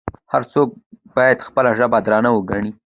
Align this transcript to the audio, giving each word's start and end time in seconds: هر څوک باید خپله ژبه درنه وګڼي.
هر 0.33 0.43
څوک 0.53 0.67
باید 1.15 1.45
خپله 1.47 1.71
ژبه 1.77 1.97
درنه 2.05 2.29
وګڼي. 2.33 2.71